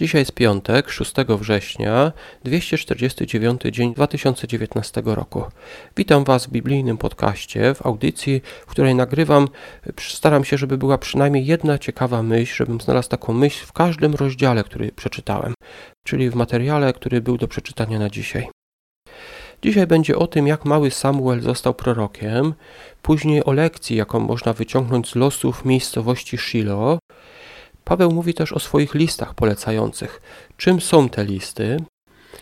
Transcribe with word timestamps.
Dzisiaj 0.00 0.20
jest 0.20 0.32
piątek, 0.32 0.90
6 0.90 1.14
września, 1.28 2.12
249 2.44 3.60
dzień 3.70 3.94
2019 3.94 5.02
roku. 5.04 5.44
Witam 5.96 6.24
Was 6.24 6.46
w 6.46 6.50
biblijnym 6.50 6.98
podcaście, 6.98 7.74
w 7.74 7.86
audycji, 7.86 8.42
w 8.66 8.70
której 8.70 8.94
nagrywam. 8.94 9.48
Staram 10.00 10.44
się, 10.44 10.58
żeby 10.58 10.78
była 10.78 10.98
przynajmniej 10.98 11.46
jedna 11.46 11.78
ciekawa 11.78 12.22
myśl, 12.22 12.54
żebym 12.54 12.80
znalazł 12.80 13.08
taką 13.08 13.32
myśl 13.32 13.66
w 13.66 13.72
każdym 13.72 14.14
rozdziale, 14.14 14.64
który 14.64 14.92
przeczytałem, 14.92 15.54
czyli 16.06 16.30
w 16.30 16.34
materiale, 16.34 16.92
który 16.92 17.20
był 17.20 17.38
do 17.38 17.48
przeczytania 17.48 17.98
na 17.98 18.10
dzisiaj. 18.10 18.48
Dzisiaj 19.62 19.86
będzie 19.86 20.16
o 20.16 20.26
tym, 20.26 20.46
jak 20.46 20.64
mały 20.64 20.90
Samuel 20.90 21.40
został 21.40 21.74
prorokiem, 21.74 22.54
później 23.02 23.44
o 23.44 23.52
lekcji, 23.52 23.96
jaką 23.96 24.20
można 24.20 24.52
wyciągnąć 24.52 25.08
z 25.10 25.14
losów 25.14 25.64
miejscowości 25.64 26.38
Shiloh, 26.38 26.98
Paweł 27.90 28.12
mówi 28.12 28.34
też 28.34 28.52
o 28.52 28.58
swoich 28.58 28.94
listach 28.94 29.34
polecających. 29.34 30.20
Czym 30.56 30.80
są 30.80 31.08
te 31.08 31.24
listy? 31.24 31.76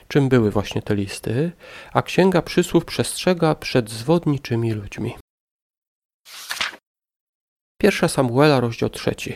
Czym 0.08 0.28
były 0.28 0.50
właśnie 0.50 0.82
te 0.82 0.94
listy? 0.94 1.52
A 1.92 2.02
Księga 2.02 2.42
Przysłów 2.42 2.84
przestrzega 2.84 3.54
przed 3.54 3.90
zwodniczymi 3.90 4.72
ludźmi. 4.72 5.16
Pierwsza 7.80 8.08
Samuela, 8.08 8.60
rozdział 8.60 8.90
trzeci. 8.90 9.34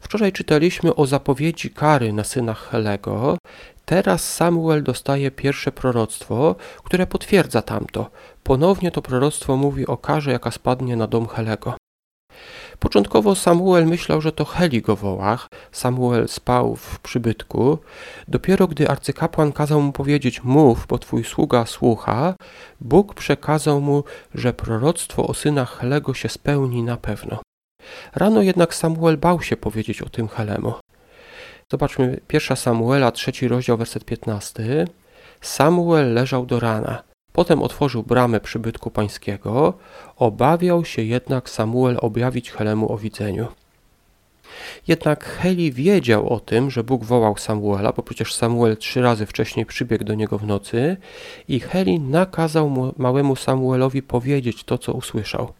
Wczoraj 0.00 0.32
czytaliśmy 0.32 0.94
o 0.94 1.06
zapowiedzi 1.06 1.70
kary 1.70 2.12
na 2.12 2.24
synach 2.24 2.70
Helego. 2.70 3.38
Teraz 3.84 4.34
Samuel 4.34 4.82
dostaje 4.82 5.30
pierwsze 5.30 5.72
proroctwo, 5.72 6.56
które 6.84 7.06
potwierdza 7.06 7.62
tamto. 7.62 8.10
Ponownie 8.42 8.90
to 8.90 9.02
proroctwo 9.02 9.56
mówi 9.56 9.86
o 9.86 9.96
karze, 9.96 10.32
jaka 10.32 10.50
spadnie 10.50 10.96
na 10.96 11.06
dom 11.06 11.28
Helego. 11.28 11.76
Początkowo 12.80 13.34
Samuel 13.34 13.86
myślał, 13.86 14.20
że 14.20 14.32
to 14.32 14.44
Heli 14.44 14.82
go 14.82 14.96
woła. 14.96 15.38
Samuel 15.72 16.28
spał 16.28 16.76
w 16.76 17.00
przybytku. 17.00 17.78
Dopiero 18.28 18.68
gdy 18.68 18.88
arcykapłan 18.88 19.52
kazał 19.52 19.80
mu 19.80 19.92
powiedzieć: 19.92 20.44
Mów, 20.44 20.86
bo 20.86 20.98
twój 20.98 21.24
sługa 21.24 21.66
słucha, 21.66 22.34
Bóg 22.80 23.14
przekazał 23.14 23.80
mu, 23.80 24.04
że 24.34 24.52
proroctwo 24.52 25.26
o 25.26 25.34
synach 25.34 25.78
Helego 25.78 26.14
się 26.14 26.28
spełni 26.28 26.82
na 26.82 26.96
pewno. 26.96 27.38
Rano 28.14 28.42
jednak 28.42 28.74
Samuel 28.74 29.16
bał 29.16 29.42
się 29.42 29.56
powiedzieć 29.56 30.02
o 30.02 30.08
tym 30.08 30.28
Helemu. 30.28 30.74
Zobaczmy, 31.72 32.20
pierwsza 32.28 32.56
Samuela, 32.56 33.12
trzeci 33.12 33.48
rozdział, 33.48 33.76
werset 33.76 34.04
15. 34.04 34.86
Samuel 35.40 36.14
leżał 36.14 36.46
do 36.46 36.60
rana. 36.60 37.07
Potem 37.38 37.62
otworzył 37.62 38.02
bramę 38.02 38.40
przybytku 38.40 38.90
pańskiego, 38.90 39.74
obawiał 40.16 40.84
się 40.84 41.02
jednak 41.02 41.50
Samuel 41.50 41.98
objawić 42.00 42.50
Helemu 42.50 42.92
o 42.92 42.98
widzeniu. 42.98 43.46
Jednak 44.88 45.24
Heli 45.24 45.72
wiedział 45.72 46.28
o 46.28 46.40
tym, 46.40 46.70
że 46.70 46.84
Bóg 46.84 47.04
wołał 47.04 47.36
Samuela, 47.36 47.92
bo 47.92 48.02
przecież 48.02 48.34
Samuel 48.34 48.76
trzy 48.76 49.02
razy 49.02 49.26
wcześniej 49.26 49.66
przybiegł 49.66 50.04
do 50.04 50.14
niego 50.14 50.38
w 50.38 50.46
nocy 50.46 50.96
i 51.48 51.60
Heli 51.60 52.00
nakazał 52.00 52.70
mu, 52.70 52.94
małemu 52.96 53.36
Samuelowi 53.36 54.02
powiedzieć 54.02 54.64
to, 54.64 54.78
co 54.78 54.92
usłyszał. 54.92 55.52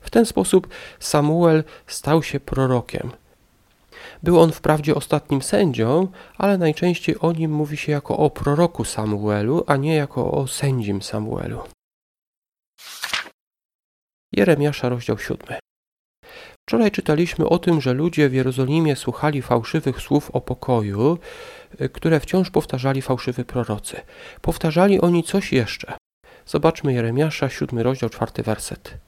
W 0.00 0.10
ten 0.10 0.26
sposób 0.26 0.68
Samuel 0.98 1.64
stał 1.86 2.22
się 2.22 2.40
prorokiem. 2.40 3.10
Był 4.22 4.40
on 4.40 4.52
wprawdzie 4.52 4.94
ostatnim 4.94 5.42
sędzią, 5.42 6.08
ale 6.38 6.58
najczęściej 6.58 7.16
o 7.20 7.32
nim 7.32 7.50
mówi 7.50 7.76
się 7.76 7.92
jako 7.92 8.16
o 8.16 8.30
proroku 8.30 8.84
Samuelu, 8.84 9.64
a 9.66 9.76
nie 9.76 9.94
jako 9.94 10.30
o 10.30 10.46
sędzim 10.46 11.02
Samuelu. 11.02 11.62
Jeremiasza, 14.32 14.88
rozdział 14.88 15.18
7. 15.18 15.58
Wczoraj 16.68 16.90
czytaliśmy 16.90 17.48
o 17.48 17.58
tym, 17.58 17.80
że 17.80 17.92
ludzie 17.94 18.28
w 18.28 18.34
Jerozolimie 18.34 18.96
słuchali 18.96 19.42
fałszywych 19.42 20.00
słów 20.00 20.30
o 20.30 20.40
pokoju, 20.40 21.18
które 21.92 22.20
wciąż 22.20 22.50
powtarzali 22.50 23.02
fałszywi 23.02 23.44
prorocy. 23.44 24.00
Powtarzali 24.40 25.00
oni 25.00 25.24
coś 25.24 25.52
jeszcze. 25.52 25.96
Zobaczmy 26.46 26.92
Jeremiasza, 26.92 27.48
7 27.48 27.78
rozdział, 27.78 28.10
4 28.10 28.42
werset. 28.42 29.07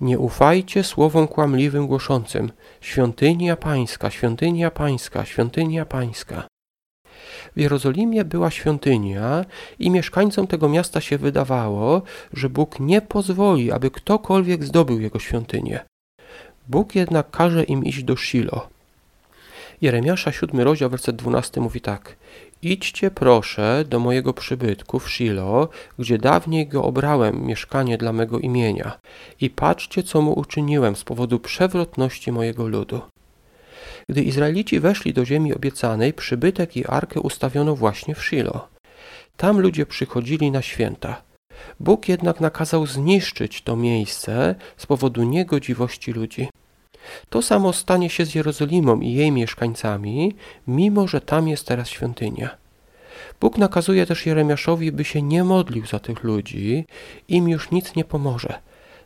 Nie 0.00 0.18
ufajcie 0.18 0.84
słowom 0.84 1.28
kłamliwym 1.28 1.86
głoszącym: 1.86 2.52
Świątynia 2.80 3.56
Pańska, 3.56 4.10
świątynia 4.10 4.70
Pańska, 4.70 5.24
świątynia 5.24 5.86
Pańska. 5.86 6.46
W 7.56 7.60
Jerozolimie 7.60 8.24
była 8.24 8.50
świątynia 8.50 9.44
i 9.78 9.90
mieszkańcom 9.90 10.46
tego 10.46 10.68
miasta 10.68 11.00
się 11.00 11.18
wydawało, 11.18 12.02
że 12.32 12.48
Bóg 12.50 12.80
nie 12.80 13.00
pozwoli, 13.00 13.72
aby 13.72 13.90
ktokolwiek 13.90 14.64
zdobył 14.64 15.00
jego 15.00 15.18
świątynię. 15.18 15.80
Bóg 16.68 16.94
jednak 16.94 17.30
każe 17.30 17.64
im 17.64 17.84
iść 17.84 18.02
do 18.02 18.16
Shilo. 18.16 18.68
Jeremiasza 19.80 20.32
7 20.32 20.60
rozdział, 20.60 20.90
werset 20.90 21.16
12 21.16 21.60
mówi 21.60 21.80
tak. 21.80 22.16
Idźcie 22.62 23.10
proszę 23.10 23.84
do 23.88 24.00
mojego 24.00 24.32
przybytku 24.32 24.98
w 24.98 25.10
Shilo, 25.10 25.68
gdzie 25.98 26.18
dawniej 26.18 26.66
go 26.66 26.84
obrałem 26.84 27.46
mieszkanie 27.46 27.98
dla 27.98 28.12
mego 28.12 28.38
imienia 28.38 28.98
i 29.40 29.50
patrzcie, 29.50 30.02
co 30.02 30.22
mu 30.22 30.38
uczyniłem 30.38 30.96
z 30.96 31.04
powodu 31.04 31.40
przewrotności 31.40 32.32
mojego 32.32 32.68
ludu. 32.68 33.00
Gdy 34.08 34.22
Izraelici 34.22 34.80
weszli 34.80 35.14
do 35.14 35.24
ziemi 35.24 35.54
obiecanej, 35.54 36.12
przybytek 36.12 36.76
i 36.76 36.86
arkę 36.86 37.20
ustawiono 37.20 37.76
właśnie 37.76 38.14
w 38.14 38.24
Shilo. 38.24 38.68
Tam 39.36 39.60
ludzie 39.60 39.86
przychodzili 39.86 40.50
na 40.50 40.62
święta. 40.62 41.22
Bóg 41.80 42.08
jednak 42.08 42.40
nakazał 42.40 42.86
zniszczyć 42.86 43.62
to 43.62 43.76
miejsce 43.76 44.54
z 44.76 44.86
powodu 44.86 45.22
niegodziwości 45.22 46.12
ludzi. 46.12 46.48
To 47.30 47.42
samo 47.42 47.72
stanie 47.72 48.10
się 48.10 48.24
z 48.24 48.34
Jerozolimą 48.34 49.00
i 49.00 49.12
jej 49.12 49.32
mieszkańcami, 49.32 50.34
mimo 50.66 51.08
że 51.08 51.20
tam 51.20 51.48
jest 51.48 51.66
teraz 51.66 51.88
świątynia. 51.88 52.56
Bóg 53.40 53.58
nakazuje 53.58 54.06
też 54.06 54.26
Jeremiaszowi, 54.26 54.92
by 54.92 55.04
się 55.04 55.22
nie 55.22 55.44
modlił 55.44 55.86
za 55.86 55.98
tych 55.98 56.24
ludzi, 56.24 56.84
im 57.28 57.48
już 57.48 57.70
nic 57.70 57.96
nie 57.96 58.04
pomoże. 58.04 58.58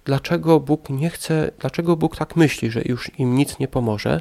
Dlaczego 0.05 0.61
Bóg 0.61 0.91
nie 0.91 1.11
chce, 1.11 1.51
dlaczego 1.59 1.97
Bóg 1.97 2.17
tak 2.17 2.37
myśli, 2.37 2.71
że 2.71 2.83
już 2.85 3.19
im 3.19 3.37
nic 3.37 3.59
nie 3.59 3.69
pomoże? 3.69 4.21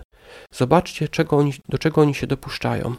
Zobaczcie, 0.53 1.07
czego 1.07 1.37
oni, 1.37 1.53
do 1.69 1.77
czego 1.77 2.01
oni 2.01 2.13
się 2.13 2.27
dopuszczają. 2.27 2.95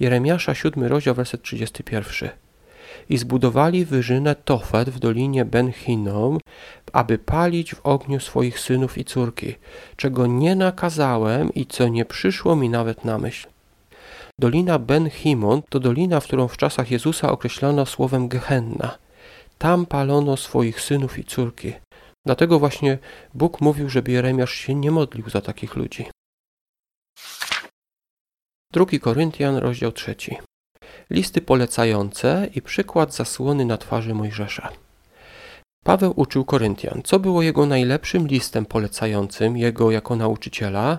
Jeremiasza 0.00 0.54
7 0.54 0.84
rozdział, 0.84 1.14
werset 1.14 1.42
31 1.42 2.30
i 3.08 3.18
zbudowali 3.18 3.84
wyżynę 3.84 4.34
Tofet 4.34 4.90
w 4.90 4.98
dolinie 4.98 5.44
Ben 5.44 5.72
Hinnom, 5.72 6.38
aby 6.92 7.18
palić 7.18 7.74
w 7.74 7.86
ogniu 7.86 8.20
swoich 8.20 8.60
synów 8.60 8.98
i 8.98 9.04
córki, 9.04 9.54
czego 9.96 10.26
nie 10.26 10.56
nakazałem 10.56 11.54
i 11.54 11.66
co 11.66 11.88
nie 11.88 12.04
przyszło 12.04 12.56
mi 12.56 12.68
nawet 12.68 13.04
na 13.04 13.18
myśl. 13.18 13.48
Dolina 14.38 14.78
Ben 14.78 15.10
Himon 15.10 15.62
to 15.68 15.80
dolina, 15.80 16.20
w 16.20 16.24
którą 16.24 16.48
w 16.48 16.56
czasach 16.56 16.90
Jezusa 16.90 17.32
określono 17.32 17.86
słowem 17.86 18.28
Gehenna. 18.28 18.98
Tam 19.58 19.86
palono 19.86 20.36
swoich 20.36 20.80
synów 20.80 21.18
i 21.18 21.24
córki. 21.24 21.72
Dlatego 22.26 22.58
właśnie 22.58 22.98
Bóg 23.34 23.60
mówił, 23.60 23.88
żeby 23.88 24.12
Jeremiasz 24.12 24.54
się 24.54 24.74
nie 24.74 24.90
modlił 24.90 25.30
za 25.30 25.40
takich 25.40 25.76
ludzi. 25.76 26.06
Drugi 28.72 29.00
Koryntian, 29.00 29.56
rozdział 29.56 29.92
trzeci 29.92 30.36
listy 31.10 31.40
polecające 31.40 32.48
i 32.54 32.62
przykład 32.62 33.14
zasłony 33.14 33.64
na 33.64 33.76
twarzy 33.76 34.14
Mojżesza. 34.14 34.72
Paweł 35.84 36.12
uczył 36.16 36.44
Koryntian, 36.44 37.00
co 37.04 37.18
było 37.18 37.42
jego 37.42 37.66
najlepszym 37.66 38.26
listem 38.26 38.66
polecającym, 38.66 39.56
jego 39.56 39.90
jako 39.90 40.16
nauczyciela. 40.16 40.98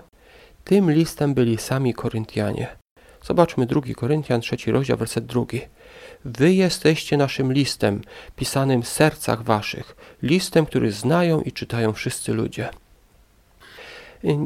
Tym 0.64 0.90
listem 0.90 1.34
byli 1.34 1.58
sami 1.58 1.94
Koryntianie. 1.94 2.76
Zobaczmy 3.22 3.66
2 3.66 3.80
Koryntian, 3.96 4.40
3 4.40 4.72
rozdział, 4.72 4.96
werset 4.98 5.26
2. 5.26 5.44
Wy 6.24 6.52
jesteście 6.52 7.16
naszym 7.16 7.52
listem, 7.52 8.02
pisanym 8.36 8.82
w 8.82 8.88
sercach 8.88 9.42
waszych, 9.42 9.96
listem, 10.22 10.66
który 10.66 10.92
znają 10.92 11.40
i 11.40 11.52
czytają 11.52 11.92
wszyscy 11.92 12.34
ludzie. 12.34 12.68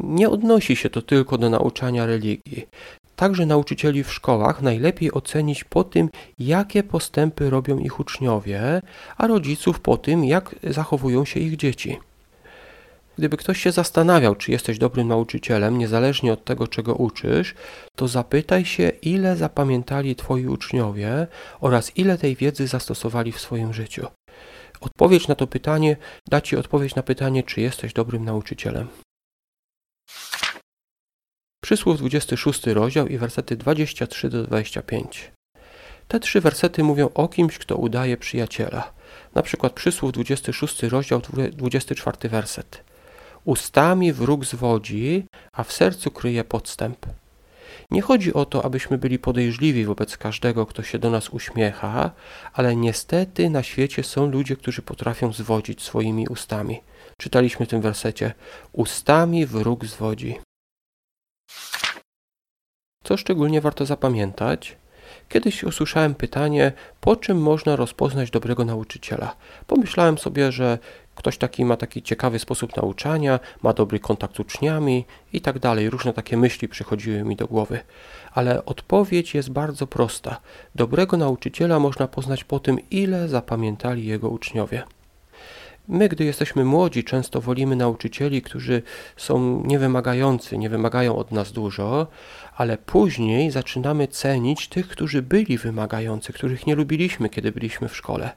Nie 0.02 0.28
odnosi 0.28 0.76
się 0.76 0.90
to 0.90 1.02
tylko 1.02 1.38
do 1.38 1.50
nauczania 1.50 2.06
religii. 2.06 2.66
Także 3.16 3.46
nauczycieli 3.46 4.04
w 4.04 4.12
szkołach 4.12 4.62
najlepiej 4.62 5.12
ocenić 5.12 5.64
po 5.64 5.84
tym, 5.84 6.08
jakie 6.38 6.82
postępy 6.82 7.50
robią 7.50 7.78
ich 7.78 8.00
uczniowie, 8.00 8.82
a 9.16 9.26
rodziców 9.26 9.80
po 9.80 9.96
tym, 9.96 10.24
jak 10.24 10.54
zachowują 10.64 11.24
się 11.24 11.40
ich 11.40 11.56
dzieci. 11.56 11.98
Gdyby 13.18 13.36
ktoś 13.36 13.60
się 13.60 13.72
zastanawiał, 13.72 14.34
czy 14.34 14.52
jesteś 14.52 14.78
dobrym 14.78 15.08
nauczycielem, 15.08 15.78
niezależnie 15.78 16.32
od 16.32 16.44
tego, 16.44 16.68
czego 16.68 16.94
uczysz, 16.94 17.54
to 17.94 18.08
zapytaj 18.08 18.64
się, 18.64 18.88
ile 18.88 19.36
zapamiętali 19.36 20.16
Twoi 20.16 20.46
uczniowie 20.46 21.26
oraz 21.60 21.96
ile 21.96 22.18
tej 22.18 22.36
wiedzy 22.36 22.66
zastosowali 22.66 23.32
w 23.32 23.40
swoim 23.40 23.74
życiu. 23.74 24.06
Odpowiedź 24.80 25.28
na 25.28 25.34
to 25.34 25.46
pytanie 25.46 25.96
da 26.28 26.40
Ci 26.40 26.56
odpowiedź 26.56 26.94
na 26.94 27.02
pytanie, 27.02 27.42
czy 27.42 27.60
jesteś 27.60 27.92
dobrym 27.92 28.24
nauczycielem. 28.24 28.88
Przysłów 31.66 31.98
26 31.98 32.66
rozdział 32.66 33.06
i 33.06 33.18
wersety 33.18 33.56
23 33.56 34.28
do 34.28 34.42
25. 34.42 35.32
Te 36.08 36.20
trzy 36.20 36.40
wersety 36.40 36.84
mówią 36.84 37.10
o 37.14 37.28
kimś, 37.28 37.58
kto 37.58 37.76
udaje 37.76 38.16
przyjaciela. 38.16 38.92
Na 39.34 39.42
przykład 39.42 39.72
przysłów 39.72 40.12
26 40.12 40.82
rozdział 40.82 41.22
24 41.52 42.28
werset. 42.28 42.84
Ustami 43.44 44.12
wróg 44.12 44.44
zwodzi, 44.44 45.26
a 45.52 45.64
w 45.64 45.72
sercu 45.72 46.10
kryje 46.10 46.44
podstęp. 46.44 47.06
Nie 47.90 48.02
chodzi 48.02 48.34
o 48.34 48.44
to, 48.44 48.64
abyśmy 48.64 48.98
byli 48.98 49.18
podejrzliwi 49.18 49.84
wobec 49.84 50.16
każdego, 50.16 50.66
kto 50.66 50.82
się 50.82 50.98
do 50.98 51.10
nas 51.10 51.28
uśmiecha, 51.28 52.10
ale 52.52 52.76
niestety 52.76 53.50
na 53.50 53.62
świecie 53.62 54.02
są 54.02 54.26
ludzie, 54.26 54.56
którzy 54.56 54.82
potrafią 54.82 55.32
zwodzić 55.32 55.82
swoimi 55.82 56.28
ustami. 56.28 56.80
Czytaliśmy 57.18 57.66
w 57.66 57.68
tym 57.68 57.80
wersecie: 57.80 58.34
Ustami 58.72 59.46
wróg 59.46 59.84
zwodzi. 59.84 60.38
Co 63.06 63.16
szczególnie 63.16 63.60
warto 63.60 63.86
zapamiętać? 63.86 64.76
Kiedyś 65.28 65.64
usłyszałem 65.64 66.14
pytanie, 66.14 66.72
po 67.00 67.16
czym 67.16 67.42
można 67.42 67.76
rozpoznać 67.76 68.30
dobrego 68.30 68.64
nauczyciela. 68.64 69.36
Pomyślałem 69.66 70.18
sobie, 70.18 70.52
że 70.52 70.78
ktoś 71.14 71.38
taki 71.38 71.64
ma 71.64 71.76
taki 71.76 72.02
ciekawy 72.02 72.38
sposób 72.38 72.76
nauczania, 72.76 73.40
ma 73.62 73.72
dobry 73.72 74.00
kontakt 74.00 74.36
z 74.36 74.40
uczniami 74.40 75.04
i 75.32 75.40
tak 75.40 75.58
dalej. 75.58 75.90
Różne 75.90 76.12
takie 76.12 76.36
myśli 76.36 76.68
przychodziły 76.68 77.24
mi 77.24 77.36
do 77.36 77.46
głowy. 77.46 77.80
Ale 78.32 78.64
odpowiedź 78.64 79.34
jest 79.34 79.50
bardzo 79.50 79.86
prosta. 79.86 80.40
Dobrego 80.74 81.16
nauczyciela 81.16 81.78
można 81.78 82.08
poznać 82.08 82.44
po 82.44 82.60
tym, 82.60 82.78
ile 82.90 83.28
zapamiętali 83.28 84.06
jego 84.06 84.28
uczniowie. 84.28 84.82
My, 85.88 86.08
gdy 86.08 86.24
jesteśmy 86.24 86.64
młodzi, 86.64 87.04
często 87.04 87.40
wolimy 87.40 87.76
nauczycieli, 87.76 88.42
którzy 88.42 88.82
są 89.16 89.62
niewymagający, 89.66 90.58
nie 90.58 90.68
wymagają 90.68 91.16
od 91.16 91.32
nas 91.32 91.52
dużo, 91.52 92.06
ale 92.56 92.78
później 92.78 93.50
zaczynamy 93.50 94.08
cenić 94.08 94.68
tych, 94.68 94.88
którzy 94.88 95.22
byli 95.22 95.58
wymagający, 95.58 96.32
których 96.32 96.66
nie 96.66 96.74
lubiliśmy, 96.74 97.28
kiedy 97.28 97.52
byliśmy 97.52 97.88
w 97.88 97.96
szkole. 97.96 98.30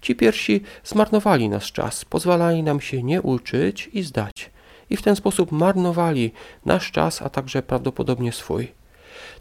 Ci 0.00 0.14
pierwsi 0.16 0.60
zmarnowali 0.84 1.48
nasz 1.48 1.72
czas, 1.72 2.04
pozwalali 2.04 2.62
nam 2.62 2.80
się 2.80 3.02
nie 3.02 3.22
uczyć 3.22 3.90
i 3.92 4.02
zdać, 4.02 4.50
i 4.90 4.96
w 4.96 5.02
ten 5.02 5.16
sposób 5.16 5.52
marnowali 5.52 6.32
nasz 6.64 6.90
czas, 6.90 7.22
a 7.22 7.28
także 7.28 7.62
prawdopodobnie 7.62 8.32
swój. 8.32 8.72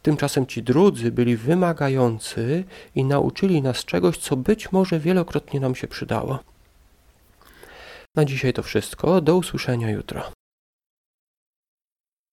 Tymczasem 0.02 0.46
ci 0.46 0.64
drudzy 0.64 1.12
byli 1.12 1.38
wymagający 1.38 2.64
i 2.96 3.04
nauczyli 3.04 3.62
nas 3.62 3.86
czegoś, 3.86 4.18
co 4.18 4.38
być 4.38 4.72
może 4.72 5.00
wielokrotnie 5.00 5.60
nam 5.60 5.76
się 5.76 5.88
przydało. 5.88 6.51
Na 8.16 8.26
dzisiaj 8.26 8.54
to 8.54 8.64
wszystko. 8.64 9.22
Do 9.22 9.38
usłyszenia 9.38 9.90
jutro. 9.90 10.32